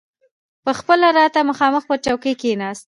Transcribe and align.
پخپله 0.65 1.07
راته 1.17 1.39
مخامخ 1.49 1.83
پر 1.89 1.97
چوکۍ 2.05 2.33
کښېناست. 2.41 2.79